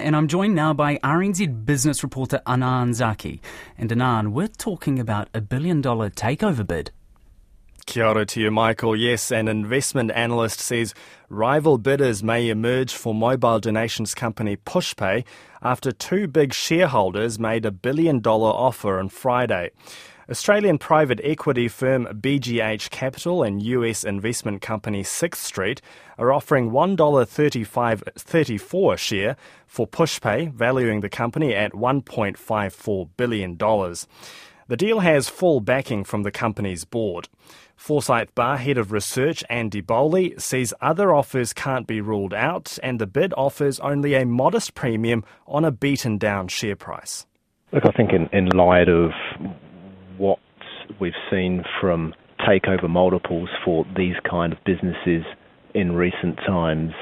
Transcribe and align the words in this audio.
And 0.00 0.16
I'm 0.16 0.28
joined 0.28 0.54
now 0.54 0.72
by 0.72 0.96
RNZ 0.98 1.64
business 1.64 2.02
reporter 2.02 2.40
Anan 2.46 2.94
Zaki. 2.94 3.40
And 3.76 3.92
Anan, 3.92 4.32
we're 4.32 4.48
talking 4.48 4.98
about 4.98 5.28
a 5.34 5.40
billion 5.40 5.80
dollar 5.80 6.10
takeover 6.10 6.66
bid. 6.66 6.90
Kia 7.86 8.06
ora 8.06 8.24
to 8.26 8.40
you, 8.40 8.50
Michael. 8.50 8.96
Yes, 8.96 9.30
an 9.30 9.48
investment 9.48 10.10
analyst 10.12 10.60
says 10.60 10.94
rival 11.28 11.76
bidders 11.76 12.22
may 12.22 12.48
emerge 12.48 12.94
for 12.94 13.14
mobile 13.14 13.60
donations 13.60 14.14
company 14.14 14.56
Pushpay 14.56 15.24
after 15.62 15.92
two 15.92 16.26
big 16.26 16.54
shareholders 16.54 17.38
made 17.38 17.64
a 17.64 17.70
billion 17.70 18.20
dollar 18.20 18.50
offer 18.50 18.98
on 18.98 19.08
Friday. 19.08 19.70
Australian 20.30 20.78
private 20.78 21.20
equity 21.24 21.66
firm 21.66 22.06
BGH 22.06 22.90
Capital 22.90 23.42
and 23.42 23.60
US 23.62 24.04
investment 24.04 24.62
company 24.62 25.02
Sixth 25.02 25.44
Street 25.44 25.82
are 26.18 26.32
offering 26.32 26.70
$1.35.34 26.70 28.94
a 28.94 28.96
share 28.96 29.36
for 29.66 29.88
Pushpay, 29.88 30.52
valuing 30.52 31.00
the 31.00 31.08
company 31.08 31.52
at 31.52 31.72
$1.54 31.72 33.08
billion. 33.16 33.58
The 34.70 34.76
deal 34.76 35.00
has 35.00 35.28
full 35.28 35.58
backing 35.58 36.04
from 36.04 36.22
the 36.22 36.30
company's 36.30 36.84
board. 36.84 37.28
Forsyth 37.74 38.32
Barr 38.36 38.56
head 38.56 38.78
of 38.78 38.92
research 38.92 39.42
Andy 39.50 39.80
Bowley 39.80 40.32
says 40.38 40.72
other 40.80 41.12
offers 41.12 41.52
can't 41.52 41.88
be 41.88 42.00
ruled 42.00 42.32
out 42.32 42.78
and 42.80 43.00
the 43.00 43.06
bid 43.08 43.34
offers 43.36 43.80
only 43.80 44.14
a 44.14 44.24
modest 44.24 44.76
premium 44.76 45.24
on 45.48 45.64
a 45.64 45.72
beaten 45.72 46.18
down 46.18 46.46
share 46.46 46.76
price. 46.76 47.26
Look, 47.72 47.82
I 47.84 47.90
think 47.90 48.10
in, 48.12 48.28
in 48.32 48.46
light 48.56 48.88
of 48.88 49.10
what 50.18 50.38
we've 51.00 51.18
seen 51.32 51.64
from 51.80 52.14
takeover 52.38 52.88
multiples 52.88 53.48
for 53.64 53.84
these 53.96 54.14
kind 54.22 54.52
of 54.52 54.60
businesses 54.64 55.24
in 55.74 55.96
recent 55.96 56.36
times, 56.46 56.92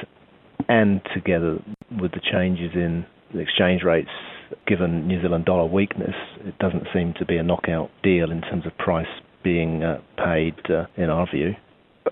and 0.70 1.02
together 1.12 1.58
with 2.00 2.12
the 2.12 2.20
changes 2.32 2.70
in 2.74 3.04
exchange 3.34 3.82
rates 3.82 4.08
given 4.66 5.06
New 5.06 5.20
Zealand 5.20 5.44
dollar 5.44 5.66
weakness, 5.66 6.14
it 6.44 6.58
doesn't 6.58 6.86
seem 6.92 7.14
to 7.18 7.24
be 7.24 7.36
a 7.36 7.42
knockout 7.42 7.90
deal 8.02 8.30
in 8.30 8.40
terms 8.42 8.66
of 8.66 8.76
price 8.78 9.06
being 9.42 9.82
uh, 9.82 10.00
paid, 10.16 10.54
uh, 10.70 10.86
in 10.96 11.10
our 11.10 11.26
view. 11.30 11.54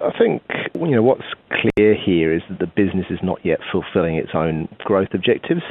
I 0.00 0.10
think 0.18 0.42
you 0.74 0.90
know 0.90 1.02
what's 1.02 1.24
clear 1.50 1.94
here 1.94 2.34
is 2.34 2.42
that 2.50 2.58
the 2.58 2.66
business 2.66 3.06
is 3.10 3.18
not 3.22 3.44
yet 3.44 3.60
fulfilling 3.72 4.16
its 4.16 4.30
own 4.34 4.68
growth 4.84 5.08
objectives. 5.14 5.62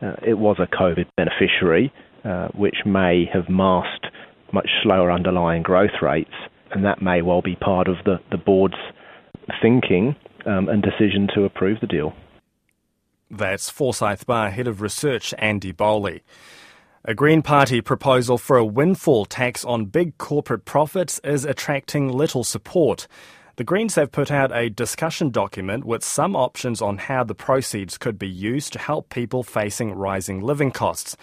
Uh, 0.00 0.14
it 0.26 0.38
was 0.38 0.56
a 0.58 0.66
COVID 0.66 1.06
beneficiary, 1.16 1.92
uh, 2.24 2.48
which 2.48 2.76
may 2.86 3.24
have 3.32 3.48
masked 3.48 4.06
much 4.52 4.68
slower 4.82 5.10
underlying 5.10 5.62
growth 5.62 6.02
rates, 6.02 6.34
and 6.70 6.84
that 6.84 7.02
may 7.02 7.22
well 7.22 7.42
be 7.42 7.56
part 7.56 7.88
of 7.88 7.96
the, 8.04 8.20
the 8.30 8.36
board's 8.36 8.74
thinking 9.60 10.14
um, 10.46 10.68
and 10.68 10.82
decision 10.82 11.28
to 11.34 11.44
approve 11.44 11.78
the 11.80 11.86
deal. 11.86 12.12
That's 13.30 13.70
Forsyth 13.70 14.26
Barr 14.26 14.50
Head 14.50 14.68
of 14.68 14.82
Research 14.82 15.32
Andy 15.38 15.72
Bowley. 15.72 16.22
A 17.06 17.14
Green 17.14 17.42
Party 17.42 17.80
proposal 17.80 18.36
for 18.38 18.56
a 18.56 18.64
windfall 18.64 19.24
tax 19.24 19.64
on 19.64 19.86
big 19.86 20.18
corporate 20.18 20.64
profits 20.64 21.20
is 21.24 21.44
attracting 21.44 22.12
little 22.12 22.44
support. 22.44 23.08
The 23.56 23.64
Greens 23.64 23.94
have 23.94 24.12
put 24.12 24.30
out 24.30 24.54
a 24.54 24.68
discussion 24.68 25.30
document 25.30 25.84
with 25.84 26.04
some 26.04 26.36
options 26.36 26.82
on 26.82 26.98
how 26.98 27.24
the 27.24 27.34
proceeds 27.34 27.96
could 27.96 28.18
be 28.18 28.28
used 28.28 28.72
to 28.74 28.78
help 28.78 29.08
people 29.08 29.42
facing 29.42 29.92
rising 29.92 30.40
living 30.40 30.70
costs. 30.70 31.16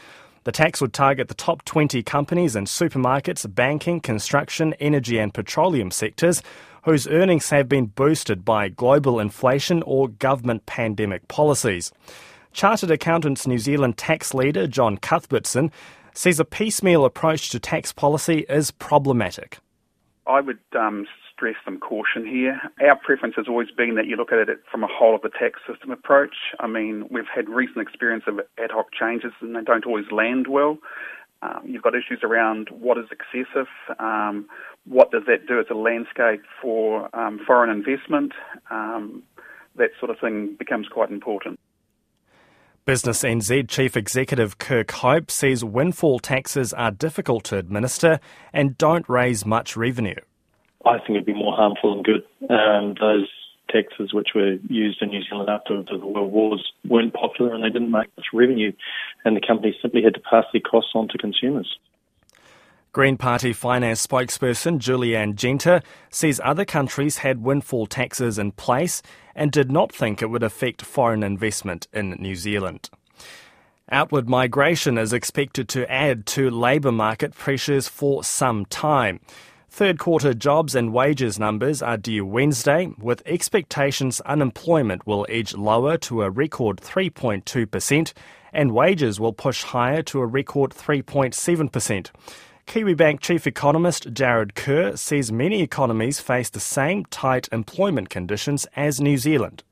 The 0.44 0.52
tax 0.52 0.82
would 0.82 0.94
target 0.94 1.28
the 1.28 1.36
top 1.36 1.64
20 1.66 2.02
companies 2.02 2.56
in 2.56 2.66
supermarkets, 2.66 3.54
banking, 3.54 4.00
construction, 4.00 4.74
energy, 4.80 5.20
and 5.20 5.32
petroleum 5.32 5.92
sectors 5.92 6.42
whose 6.84 7.08
earnings 7.08 7.50
have 7.50 7.70
been 7.70 7.86
boosted 7.86 8.44
by 8.44 8.70
global 8.70 9.20
inflation 9.20 9.84
or 9.84 10.08
government 10.08 10.66
pandemic 10.66 11.28
policies. 11.28 11.92
Chartered 12.54 12.92
Accountants 12.92 13.48
New 13.48 13.60
Zealand 13.60 13.98
tax 13.98 14.34
leader 14.34 14.68
John 14.68 14.98
Cuthbertson 14.98 15.72
says 16.14 16.40
a 16.40 16.46
piecemeal 16.46 17.06
approach 17.06 17.50
to 17.50 17.60
tax 17.60 17.94
policy 17.94 18.46
is 18.50 18.72
problematic. 18.72 19.60
I 20.28 20.42
would 20.42 20.60
um, 20.78 21.08
stress 21.34 21.56
some 21.66 21.80
caution 21.80 22.26
here. 22.26 22.60
Our 22.86 22.96
preference 22.98 23.36
has 23.36 23.48
always 23.48 23.70
been 23.72 23.96
that 23.96 24.06
you 24.06 24.16
look 24.16 24.32
at 24.32 24.50
it 24.50 24.60
from 24.70 24.84
a 24.84 24.88
whole 24.88 25.16
of 25.16 25.22
the 25.22 25.30
tax 25.30 25.60
system 25.68 25.92
approach. 25.92 26.36
I 26.60 26.68
mean, 26.68 27.08
we've 27.10 27.30
had 27.34 27.50
recent 27.50 27.80
experience 27.80 28.26
of 28.28 28.40
ad 28.62 28.72
hoc 28.72 28.88
changes 28.92 29.32
and 29.42 29.56
they 29.56 29.62
don't 29.62 29.86
always 29.86 30.06
land 30.12 30.48
well. 30.48 30.78
Um, 31.44 31.62
you've 31.66 31.82
got 31.82 31.96
issues 31.96 32.20
around 32.24 32.70
what 32.70 32.98
is 32.98 33.06
excessive, 33.12 33.68
um, 34.00 34.48
what 34.86 35.12
does 35.12 35.24
that 35.28 35.48
do 35.48 35.60
as 35.60 35.66
a 35.72 35.74
landscape 35.74 36.44
for 36.62 37.14
um, 37.18 37.40
foreign 37.46 37.70
investment. 37.70 38.34
Um, 38.70 39.24
that 39.76 39.92
sort 40.00 40.12
of 40.12 40.20
thing 40.20 40.56
becomes 40.58 40.88
quite 40.88 41.10
important. 41.10 41.60
Business 42.84 43.24
NZ 43.24 43.70
Chief 43.70 43.96
Executive 43.96 44.58
Kirk 44.58 44.92
Hope 44.92 45.30
says 45.30 45.64
windfall 45.64 46.20
taxes 46.20 46.74
are 46.74 46.92
difficult 46.92 47.44
to 47.46 47.58
administer 47.58 48.20
and 48.52 48.78
don't 48.78 49.08
raise 49.08 49.46
much 49.46 49.78
revenue. 49.78 50.16
I 50.86 50.98
think 50.98 51.12
it'd 51.12 51.26
be 51.26 51.34
more 51.34 51.56
harmful 51.56 51.94
than 51.94 52.04
good. 52.04 52.24
Um, 52.50 52.96
those 53.00 53.30
taxes 53.72 54.14
which 54.14 54.30
were 54.36 54.58
used 54.68 55.02
in 55.02 55.10
New 55.10 55.24
Zealand 55.24 55.50
after 55.50 55.84
the 55.84 55.98
world 55.98 56.32
wars 56.32 56.72
weren't 56.88 57.14
popular 57.14 57.54
and 57.54 57.64
they 57.64 57.70
didn't 57.70 57.92
make 57.92 58.08
much 58.18 58.28
revenue, 58.34 58.72
and 59.26 59.36
the 59.36 59.42
companies 59.46 59.76
simply 59.82 60.04
had 60.04 60.14
to 60.16 60.20
pass 60.20 60.46
their 60.52 60.62
costs 60.62 60.92
on 60.94 61.08
to 61.10 61.18
consumers. 61.18 61.78
Green 62.94 63.16
Party 63.16 63.54
finance 63.54 64.06
spokesperson 64.06 64.78
Julie 64.78 65.16
Anne 65.16 65.34
Genter 65.34 65.82
says 66.10 66.42
other 66.44 66.66
countries 66.66 67.20
had 67.20 67.42
windfall 67.42 67.88
taxes 67.88 68.38
in 68.38 68.52
place 68.52 69.02
and 69.34 69.50
did 69.50 69.72
not 69.72 69.94
think 69.94 70.22
it 70.22 70.30
would 70.30 70.44
affect 70.44 70.82
foreign 70.82 71.24
investment 71.24 71.88
in 71.94 72.12
New 72.20 72.36
Zealand. 72.36 72.90
Outward 73.90 74.30
migration 74.30 74.98
is 74.98 75.14
expected 75.14 75.70
to 75.70 75.90
add 75.90 76.26
to 76.28 76.50
labour 76.50 76.92
market 76.92 77.34
pressures 77.34 77.88
for 77.88 78.26
some 78.26 78.66
time. 78.66 79.22
Third 79.74 80.00
quarter 80.00 80.34
jobs 80.34 80.76
and 80.76 80.92
wages 80.92 81.40
numbers 81.40 81.82
are 81.82 81.96
due 81.96 82.26
Wednesday, 82.26 82.92
with 83.00 83.24
expectations 83.26 84.20
unemployment 84.26 85.08
will 85.08 85.26
edge 85.30 85.54
lower 85.54 85.98
to 86.00 86.24
a 86.24 86.30
record 86.30 86.82
3.2% 86.82 88.12
and 88.52 88.74
wages 88.74 89.18
will 89.18 89.32
push 89.32 89.64
higher 89.64 90.04
to 90.04 90.20
a 90.20 90.26
record 90.26 90.72
3.7%. 90.72 92.12
Kiwibank 92.68 93.22
chief 93.22 93.48
economist 93.48 94.14
Jarrod 94.14 94.56
Kerr 94.56 94.98
says 94.98 95.32
many 95.32 95.62
economies 95.62 96.20
face 96.20 96.50
the 96.50 96.60
same 96.60 97.06
tight 97.06 97.48
employment 97.54 98.10
conditions 98.10 98.68
as 98.76 99.00
New 99.00 99.18
Zealand. 99.18 99.64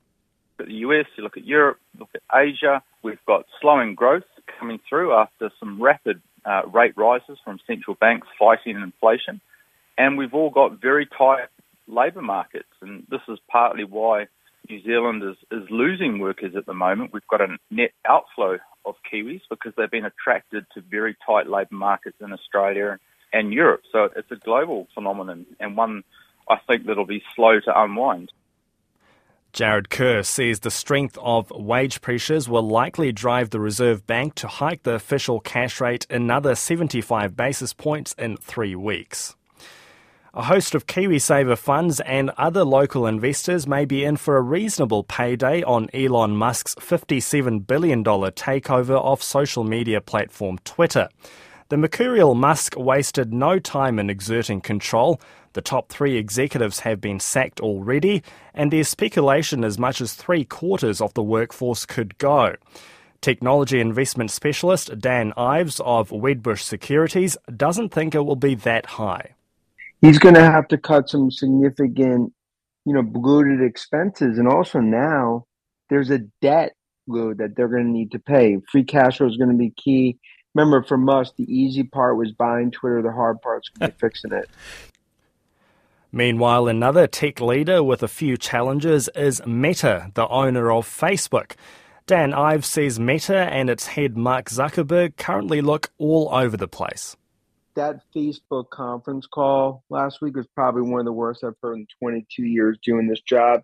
The 0.56 0.72
US, 0.72 1.04
you 1.18 1.22
look 1.22 1.36
at 1.36 1.44
Europe, 1.44 1.78
look 1.98 2.08
at 2.14 2.22
Asia, 2.34 2.82
we've 3.02 3.22
got 3.26 3.44
slowing 3.60 3.94
growth 3.94 4.24
coming 4.58 4.80
through 4.88 5.12
after 5.12 5.50
some 5.60 5.80
rapid 5.80 6.22
uh, 6.46 6.62
rate 6.72 6.96
rises 6.96 7.36
from 7.44 7.58
central 7.66 7.98
banks 8.00 8.28
fighting 8.38 8.80
inflation. 8.80 9.42
And 10.00 10.16
we've 10.16 10.32
all 10.32 10.48
got 10.48 10.80
very 10.80 11.04
tight 11.04 11.48
labour 11.86 12.22
markets, 12.22 12.72
and 12.80 13.06
this 13.10 13.20
is 13.28 13.38
partly 13.52 13.84
why 13.84 14.28
New 14.70 14.82
Zealand 14.82 15.22
is, 15.22 15.36
is 15.50 15.68
losing 15.68 16.20
workers 16.20 16.56
at 16.56 16.64
the 16.64 16.72
moment. 16.72 17.12
We've 17.12 17.26
got 17.26 17.42
a 17.42 17.58
net 17.70 17.90
outflow 18.08 18.56
of 18.86 18.94
Kiwis 19.12 19.42
because 19.50 19.74
they've 19.76 19.90
been 19.90 20.06
attracted 20.06 20.64
to 20.72 20.80
very 20.80 21.18
tight 21.26 21.48
labour 21.48 21.74
markets 21.74 22.16
in 22.18 22.32
Australia 22.32 22.98
and 23.34 23.52
Europe. 23.52 23.82
So 23.92 24.08
it's 24.16 24.30
a 24.30 24.36
global 24.36 24.88
phenomenon 24.94 25.44
and 25.60 25.76
one 25.76 26.02
I 26.48 26.56
think 26.66 26.86
that'll 26.86 27.04
be 27.04 27.22
slow 27.36 27.60
to 27.60 27.82
unwind. 27.82 28.32
Jarrod 29.52 29.90
Kerr 29.90 30.22
says 30.22 30.60
the 30.60 30.70
strength 30.70 31.18
of 31.20 31.50
wage 31.50 32.00
pressures 32.00 32.48
will 32.48 32.66
likely 32.66 33.12
drive 33.12 33.50
the 33.50 33.60
Reserve 33.60 34.06
Bank 34.06 34.34
to 34.36 34.48
hike 34.48 34.84
the 34.84 34.94
official 34.94 35.40
cash 35.40 35.78
rate 35.78 36.06
another 36.08 36.54
75 36.54 37.36
basis 37.36 37.74
points 37.74 38.14
in 38.16 38.38
three 38.38 38.74
weeks. 38.74 39.36
A 40.32 40.44
host 40.44 40.76
of 40.76 40.86
KiwiSaver 40.86 41.58
funds 41.58 41.98
and 41.98 42.30
other 42.38 42.62
local 42.62 43.04
investors 43.04 43.66
may 43.66 43.84
be 43.84 44.04
in 44.04 44.16
for 44.16 44.36
a 44.36 44.40
reasonable 44.40 45.02
payday 45.02 45.64
on 45.64 45.90
Elon 45.92 46.36
Musk's 46.36 46.76
$57 46.76 47.66
billion 47.66 48.04
takeover 48.04 49.02
of 49.02 49.24
social 49.24 49.64
media 49.64 50.00
platform 50.00 50.58
Twitter. 50.64 51.08
The 51.68 51.78
mercurial 51.78 52.36
Musk 52.36 52.76
wasted 52.76 53.32
no 53.32 53.58
time 53.58 53.98
in 53.98 54.08
exerting 54.08 54.60
control. 54.60 55.20
The 55.54 55.62
top 55.62 55.88
three 55.88 56.16
executives 56.16 56.78
have 56.80 57.00
been 57.00 57.18
sacked 57.18 57.58
already, 57.58 58.22
and 58.54 58.72
there's 58.72 58.88
speculation 58.88 59.64
as 59.64 59.80
much 59.80 60.00
as 60.00 60.14
three 60.14 60.44
quarters 60.44 61.00
of 61.00 61.12
the 61.14 61.24
workforce 61.24 61.84
could 61.84 62.16
go. 62.18 62.54
Technology 63.20 63.80
investment 63.80 64.30
specialist 64.30 64.96
Dan 64.96 65.32
Ives 65.36 65.80
of 65.80 66.10
Wedbush 66.10 66.60
Securities 66.60 67.36
doesn't 67.56 67.88
think 67.88 68.14
it 68.14 68.24
will 68.24 68.36
be 68.36 68.54
that 68.54 68.86
high 68.86 69.34
he's 70.00 70.18
going 70.18 70.34
to 70.34 70.44
have 70.44 70.68
to 70.68 70.78
cut 70.78 71.08
some 71.08 71.30
significant, 71.30 72.32
you 72.84 72.94
know, 72.94 73.02
bloated 73.02 73.62
expenses. 73.62 74.38
And 74.38 74.48
also 74.48 74.80
now 74.80 75.46
there's 75.88 76.10
a 76.10 76.20
debt 76.40 76.72
load 77.06 77.38
that 77.38 77.56
they're 77.56 77.68
going 77.68 77.84
to 77.84 77.90
need 77.90 78.12
to 78.12 78.18
pay. 78.18 78.58
Free 78.70 78.84
cash 78.84 79.18
flow 79.18 79.28
is 79.28 79.36
going 79.36 79.50
to 79.50 79.56
be 79.56 79.70
key. 79.70 80.18
Remember, 80.54 80.82
for 80.82 80.98
us, 81.10 81.32
the 81.36 81.44
easy 81.44 81.84
part 81.84 82.16
was 82.16 82.32
buying 82.32 82.70
Twitter. 82.70 83.02
The 83.02 83.12
hard 83.12 83.40
part's 83.40 83.68
going 83.68 83.90
to 83.90 83.96
be 83.96 84.00
fixing 84.06 84.32
it. 84.32 84.48
Meanwhile, 86.12 86.66
another 86.66 87.06
tech 87.06 87.40
leader 87.40 87.84
with 87.84 88.02
a 88.02 88.08
few 88.08 88.36
challenges 88.36 89.08
is 89.14 89.46
Meta, 89.46 90.10
the 90.14 90.26
owner 90.26 90.72
of 90.72 90.88
Facebook. 90.88 91.52
Dan 92.06 92.34
Ives 92.34 92.68
says 92.68 92.98
Meta 92.98 93.36
and 93.36 93.70
its 93.70 93.86
head 93.86 94.16
Mark 94.16 94.46
Zuckerberg 94.46 95.16
currently 95.16 95.60
look 95.60 95.92
all 95.98 96.28
over 96.32 96.56
the 96.56 96.66
place. 96.66 97.16
That 97.76 98.00
Facebook 98.14 98.70
conference 98.70 99.26
call 99.26 99.84
last 99.90 100.20
week 100.20 100.36
was 100.36 100.46
probably 100.54 100.82
one 100.82 101.00
of 101.00 101.06
the 101.06 101.12
worst 101.12 101.44
I've 101.44 101.54
heard 101.62 101.78
in 101.78 101.86
22 102.00 102.42
years 102.42 102.78
doing 102.82 103.06
this 103.08 103.20
job. 103.20 103.62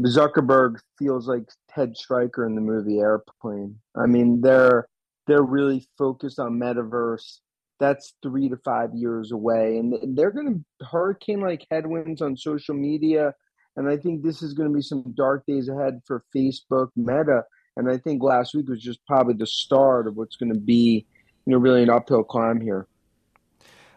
Zuckerberg 0.00 0.78
feels 0.98 1.28
like 1.28 1.44
Ted 1.70 1.96
Striker 1.96 2.46
in 2.46 2.54
the 2.54 2.60
movie 2.60 2.98
Airplane. 2.98 3.78
I 3.96 4.06
mean, 4.06 4.40
they're 4.40 4.88
they're 5.26 5.42
really 5.42 5.86
focused 5.98 6.38
on 6.38 6.58
metaverse. 6.58 7.38
That's 7.78 8.14
three 8.22 8.48
to 8.48 8.56
five 8.58 8.94
years 8.94 9.32
away, 9.32 9.78
and 9.78 10.16
they're 10.16 10.30
going 10.30 10.64
to 10.80 10.86
hurricane 10.86 11.40
like 11.40 11.66
headwinds 11.70 12.22
on 12.22 12.36
social 12.36 12.74
media. 12.74 13.34
And 13.76 13.88
I 13.88 13.96
think 13.96 14.22
this 14.22 14.42
is 14.42 14.52
going 14.52 14.68
to 14.68 14.74
be 14.74 14.82
some 14.82 15.14
dark 15.16 15.44
days 15.46 15.68
ahead 15.68 16.00
for 16.06 16.24
Facebook, 16.34 16.90
Meta, 16.96 17.44
and 17.76 17.90
I 17.90 17.96
think 17.98 18.22
last 18.22 18.54
week 18.54 18.68
was 18.68 18.82
just 18.82 19.04
probably 19.06 19.34
the 19.34 19.46
start 19.46 20.06
of 20.06 20.16
what's 20.16 20.36
going 20.36 20.52
to 20.52 20.60
be, 20.60 21.06
you 21.46 21.52
know, 21.52 21.58
really 21.58 21.82
an 21.82 21.90
uphill 21.90 22.22
climb 22.22 22.60
here. 22.60 22.86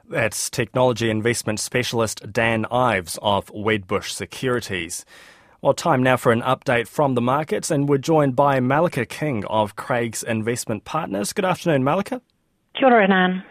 That's 0.08 0.52
technology 0.52 1.10
investment 1.10 1.60
specialist 1.60 2.32
Dan 2.32 2.66
Ives 2.70 3.18
of 3.24 3.48
Wedbush 3.48 4.12
Securities. 4.12 5.04
Well, 5.62 5.74
time 5.74 6.04
now 6.04 6.16
for 6.16 6.32
an 6.32 6.44
update 6.44 6.88
from 6.88 7.16
the 7.16 7.22
markets, 7.22 7.72
and 7.72 7.90
we're 7.90 7.98
joined 7.98 8.36
by 8.36 8.60
Malika 8.60 9.08
King 9.08 9.44
of 9.46 9.76
Craigs 9.76 10.22
Investment 10.22 10.86
Partners. 10.86 11.34
Good 11.34 11.46
afternoon, 11.46 11.84
Malika. 11.84 12.22
Kia 12.78 12.94
ora. 12.94 13.44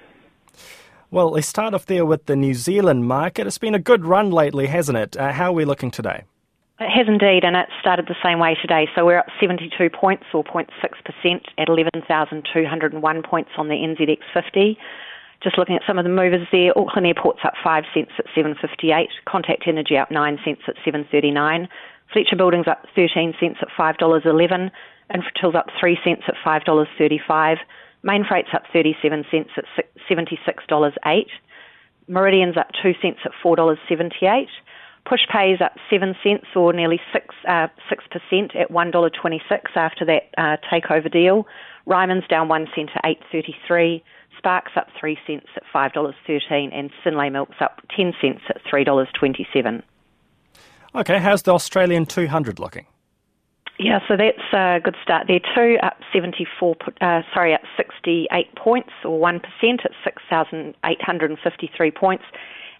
Well, 1.11 1.31
let's 1.31 1.49
start 1.49 1.75
off 1.75 1.87
there 1.87 2.07
with 2.07 2.27
the 2.27 2.37
New 2.37 2.55
Zealand 2.55 3.07
market. 3.07 3.49
It's 3.49 3.59
been 3.59 3.75
a 3.75 3.81
good 3.81 4.05
run 4.05 4.31
lately, 4.31 4.67
hasn't 4.69 4.97
it? 4.97 5.17
Uh, 5.17 5.33
how 5.33 5.51
are 5.51 5.55
we 5.55 5.65
looking 5.65 5.91
today? 5.91 6.23
It 6.79 6.91
has 6.91 7.09
indeed, 7.09 7.45
and 7.45 7.57
it 7.57 7.69
started 7.81 8.07
the 8.07 8.17
same 8.25 8.39
way 8.39 8.57
today. 8.61 8.87
So 8.95 9.07
we're 9.07 9.19
up 9.19 9.27
72 9.41 9.91
points, 9.91 10.25
or 10.33 10.45
0.6%, 10.45 10.69
at 11.59 11.69
11,201 11.69 13.23
points 13.23 13.51
on 13.57 13.69
the 13.69 13.75
NZX 13.75 14.19
50. 14.33 14.79
Just 15.45 15.59
looking 15.59 15.77
at 15.77 15.83
some 15.87 15.99
of 15.99 16.05
the 16.05 16.11
movers 16.11 16.49
there, 16.51 16.73
Auckland 16.77 17.07
Airport's 17.07 17.41
up 17.45 17.53
5 17.63 17.85
cents 17.93 18.13
at 18.19 18.25
7.58, 18.35 19.09
Contact 19.27 19.65
Energy 19.67 19.99
up 19.99 20.11
9 20.11 20.39
cents 20.43 20.63
at 20.67 20.75
7.39, 20.77 21.69
Fletcher 22.11 22.37
Building's 22.37 22.67
up 22.67 22.87
13 22.97 23.35
cents 23.39 23.59
at 23.61 23.69
$5.11, 23.69 24.71
Infratil's 25.15 25.55
up 25.55 25.67
3 25.79 25.99
cents 26.03 26.23
at 26.29 26.35
$5.35, 26.43 27.59
Mainfreight's 28.03 28.49
up 28.55 28.63
37 28.73 29.27
cents 29.31 29.51
at 29.59 29.67
$76.08, 30.11 31.27
Meridian's 32.09 32.57
up 32.57 32.71
2 32.83 32.95
cents 33.03 33.19
at 33.27 33.33
$4.78, 33.45 34.47
Pushpay's 35.07 35.61
up 35.61 35.73
7 35.91 36.15
cents 36.23 36.47
or 36.57 36.73
nearly 36.73 37.01
6, 37.13 37.35
uh, 37.47 37.69
6% 37.91 38.57
at 38.57 38.71
$1.26 38.71 39.41
after 39.77 40.05
that 40.07 40.31
uh, 40.39 40.57
takeover 40.73 41.13
deal. 41.13 41.47
Ryman's 41.87 42.27
down 42.29 42.49
1 42.49 42.69
cent 42.75 42.91
at 42.95 43.05
8.33. 43.33 44.03
Spark's 44.39 44.73
up 44.77 44.89
3 44.99 45.19
cents 45.27 45.47
at 45.57 45.63
$5.13 45.75 46.71
and 46.73 46.91
Synlait 47.05 47.33
Milk's 47.33 47.57
up 47.61 47.81
10 47.95 48.15
cents 48.21 48.41
at 48.49 48.63
$3.27. 48.65 49.83
Okay, 50.95 51.19
how's 51.19 51.43
the 51.43 51.53
Australian 51.53 52.07
200 52.07 52.59
looking? 52.59 52.87
Yeah, 53.79 53.99
so 54.07 54.17
that's 54.17 54.39
a 54.53 54.81
good 54.83 54.97
start 55.03 55.27
there 55.27 55.41
too. 55.55 55.77
Up 55.83 55.97
74, 56.13 56.77
uh, 57.01 57.23
sorry, 57.35 57.55
up 57.55 57.63
68 57.77 58.55
points 58.55 58.91
or 59.05 59.19
1% 59.19 59.43
at 59.85 59.91
6,853 60.05 61.91
points. 61.91 62.25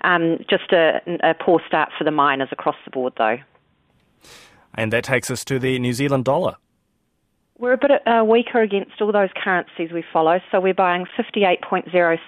Um, 0.05 0.39
just 0.51 0.71
a, 0.73 1.01
a 1.23 1.35
poor 1.35 1.61
start 1.67 1.89
for 1.97 2.05
the 2.05 2.11
miners 2.11 2.51
across 2.53 2.77
the 2.85 2.91
board, 2.91 3.15
though. 3.17 3.39
And 4.75 4.93
that 4.93 5.05
takes 5.05 5.31
us 5.31 5.45
to 5.47 5.59
the 5.59 5.79
New 5.79 5.95
Zealand 5.95 6.25
dollar. 6.25 6.57
We're 7.59 7.73
a 7.73 7.79
bit 7.79 7.91
uh, 8.07 8.25
weaker 8.25 8.61
against 8.61 9.01
all 9.01 9.13
those 9.13 9.31
currencies 9.43 9.93
we 9.93 10.05
follow, 10.13 10.41
so 10.51 10.61
we're 10.61 10.75
buying 10.75 11.07
58.06 11.17 12.19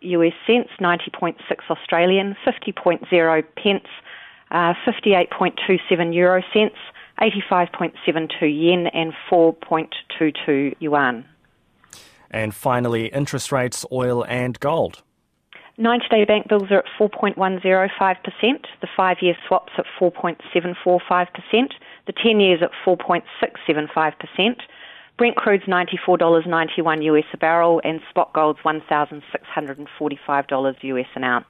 US 0.00 0.32
cents, 0.46 0.70
90.6 0.80 1.36
Australian, 1.70 2.36
50.0 2.44 3.44
pence, 3.56 3.84
uh, 4.50 4.74
58.27 4.84 6.14
euro 6.14 6.42
cents, 6.52 6.74
85.72 7.20 8.40
yen, 8.42 8.88
and 8.88 9.12
4.22 9.30 10.74
yuan. 10.80 11.24
And 12.30 12.52
finally, 12.52 13.06
interest 13.06 13.52
rates, 13.52 13.86
oil, 13.92 14.24
and 14.24 14.58
gold. 14.58 15.02
90 15.82 16.06
day 16.10 16.24
bank 16.24 16.48
bills 16.48 16.70
are 16.70 16.78
at 16.78 16.86
4.105%, 16.98 17.36
the 18.80 18.88
five 18.96 19.18
year 19.20 19.36
swaps 19.48 19.72
at 19.76 19.84
4.745%, 20.00 21.26
the 22.06 22.12
10 22.12 22.38
years 22.38 22.62
at 22.62 22.70
4.675%. 22.86 24.60
Brent 25.18 25.36
crude's 25.36 25.64
$94.91 25.64 27.04
US 27.04 27.24
a 27.34 27.36
barrel, 27.36 27.82
and 27.84 28.00
spot 28.08 28.32
gold's 28.32 28.60
$1,645 28.60 30.76
US 30.82 31.06
an 31.16 31.24
ounce. 31.24 31.44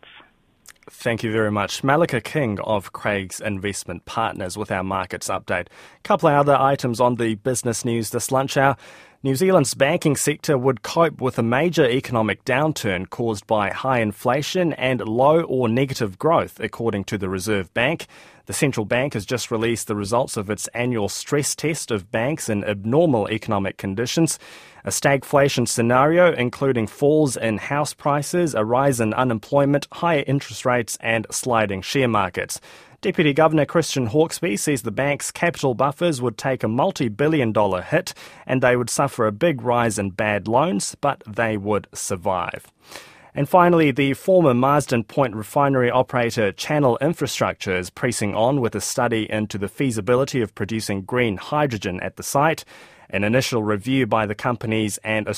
Thank 0.90 1.22
you 1.22 1.30
very 1.30 1.52
much. 1.52 1.84
Malika 1.84 2.20
King 2.20 2.58
of 2.60 2.92
Craigs 2.92 3.40
Investment 3.40 4.04
Partners 4.04 4.56
with 4.56 4.72
our 4.72 4.82
markets 4.82 5.28
update. 5.28 5.68
A 5.68 6.02
couple 6.02 6.28
of 6.28 6.34
other 6.34 6.56
items 6.56 7.00
on 7.00 7.14
the 7.16 7.36
business 7.36 7.84
news 7.84 8.10
this 8.10 8.32
lunch 8.32 8.56
hour. 8.56 8.76
New 9.24 9.36
Zealand's 9.36 9.74
banking 9.74 10.16
sector 10.16 10.58
would 10.58 10.82
cope 10.82 11.20
with 11.20 11.38
a 11.38 11.44
major 11.44 11.88
economic 11.88 12.44
downturn 12.44 13.08
caused 13.08 13.46
by 13.46 13.70
high 13.70 14.00
inflation 14.00 14.72
and 14.72 15.00
low 15.00 15.42
or 15.42 15.68
negative 15.68 16.18
growth, 16.18 16.58
according 16.58 17.04
to 17.04 17.16
the 17.16 17.28
Reserve 17.28 17.72
Bank. 17.72 18.08
The 18.46 18.52
central 18.52 18.84
bank 18.84 19.14
has 19.14 19.24
just 19.24 19.52
released 19.52 19.86
the 19.86 19.94
results 19.94 20.36
of 20.36 20.50
its 20.50 20.66
annual 20.74 21.08
stress 21.08 21.54
test 21.54 21.92
of 21.92 22.10
banks 22.10 22.48
in 22.48 22.64
abnormal 22.64 23.30
economic 23.30 23.76
conditions. 23.76 24.40
A 24.84 24.90
stagflation 24.90 25.68
scenario, 25.68 26.32
including 26.32 26.88
falls 26.88 27.36
in 27.36 27.58
house 27.58 27.94
prices, 27.94 28.56
a 28.56 28.64
rise 28.64 28.98
in 28.98 29.14
unemployment, 29.14 29.86
higher 29.92 30.24
interest 30.26 30.66
rates, 30.66 30.98
and 31.00 31.28
sliding 31.30 31.80
share 31.80 32.08
markets. 32.08 32.60
Deputy 33.02 33.32
Governor 33.32 33.66
Christian 33.66 34.10
Hawkesby 34.10 34.56
says 34.56 34.82
the 34.82 34.92
bank's 34.92 35.32
capital 35.32 35.74
buffers 35.74 36.22
would 36.22 36.38
take 36.38 36.62
a 36.62 36.68
multi 36.68 37.08
billion 37.08 37.50
dollar 37.50 37.82
hit 37.82 38.14
and 38.46 38.62
they 38.62 38.76
would 38.76 38.88
suffer 38.88 39.26
a 39.26 39.32
big 39.32 39.60
rise 39.60 39.98
in 39.98 40.10
bad 40.10 40.46
loans, 40.46 40.94
but 41.00 41.20
they 41.26 41.56
would 41.56 41.88
survive. 41.92 42.70
And 43.34 43.48
finally, 43.48 43.90
the 43.90 44.14
former 44.14 44.54
Marsden 44.54 45.02
Point 45.02 45.34
refinery 45.34 45.90
operator 45.90 46.52
Channel 46.52 46.96
Infrastructure 47.00 47.76
is 47.76 47.90
pressing 47.90 48.36
on 48.36 48.60
with 48.60 48.76
a 48.76 48.80
study 48.80 49.28
into 49.28 49.58
the 49.58 49.68
feasibility 49.68 50.40
of 50.40 50.54
producing 50.54 51.02
green 51.02 51.38
hydrogen 51.38 51.98
at 52.02 52.14
the 52.14 52.22
site. 52.22 52.64
An 53.12 53.24
initial 53.24 53.62
review 53.62 54.06
by 54.06 54.24
the 54.24 54.34
companies 54.34 54.98
and 55.04 55.28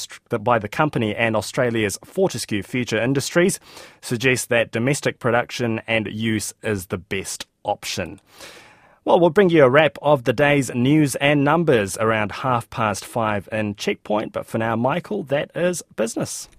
by 0.41 0.61
the 0.61 0.69
company 0.69 1.15
and 1.15 1.35
Australia's 1.35 1.98
Fortescue 2.05 2.63
Future 2.63 3.03
Industries 3.03 3.58
suggests 4.01 4.46
that 4.46 4.70
domestic 4.70 5.19
production 5.19 5.81
and 5.89 6.06
use 6.06 6.55
is 6.63 6.87
the 6.87 6.98
best 6.98 7.46
option. 7.65 8.20
Well, 9.05 9.20
we'll 9.20 9.31
bring 9.31 9.51
you 9.51 9.65
a 9.65 9.69
wrap 9.69 9.98
of 10.01 10.25
the 10.25 10.32
day's 10.32 10.72
news 10.75 11.15
and 11.17 11.44
numbers 11.44 11.98
around 11.98 12.32
half 12.32 12.70
past 12.70 13.05
five 13.05 13.48
in 13.53 13.75
Checkpoint. 13.75 14.32
But 14.32 14.46
for 14.46 14.56
now, 14.56 14.77
Michael, 14.77 15.25
that 15.25 15.51
is 15.55 15.82
business. 15.96 16.48